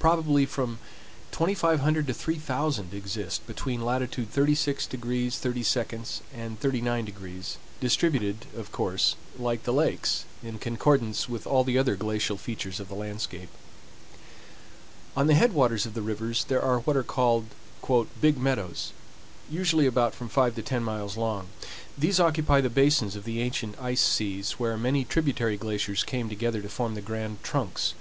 [0.00, 0.80] Probably from
[1.30, 9.72] 2500 to 3000 exist between latitude 36° 30′ and 39°, distributed, of course, like the
[9.72, 13.48] lakes, in concordance with all the other glacial features of the landscape.
[15.16, 17.46] On the head waters of the rivers there are what are called
[18.20, 18.90] "Big Meadows,"
[19.48, 21.46] usually about from five to ten miles long.
[21.96, 26.60] These occupy the basins of the ancient ice seas, where many tributary glaciers came together
[26.60, 27.94] to form the grand trunks.